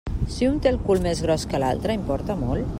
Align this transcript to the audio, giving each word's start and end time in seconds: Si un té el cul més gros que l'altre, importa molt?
Si 0.35 0.45
un 0.51 0.55
té 0.65 0.69
el 0.71 0.79
cul 0.87 1.03
més 1.03 1.21
gros 1.27 1.47
que 1.53 1.63
l'altre, 1.65 2.01
importa 2.03 2.41
molt? 2.45 2.67